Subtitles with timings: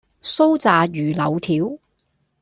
[0.23, 1.77] 酥炸魚柳條